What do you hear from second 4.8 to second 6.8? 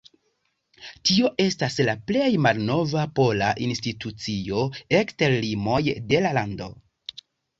ekster limoj de la lando.